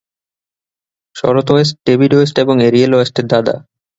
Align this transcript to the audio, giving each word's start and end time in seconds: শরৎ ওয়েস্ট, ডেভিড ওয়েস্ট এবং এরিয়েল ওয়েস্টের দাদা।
শরৎ 1.15 1.47
ওয়েস্ট, 1.51 1.75
ডেভিড 1.85 2.11
ওয়েস্ট 2.15 2.35
এবং 2.43 2.55
এরিয়েল 2.67 2.91
ওয়েস্টের 2.95 3.25
দাদা। 3.33 3.55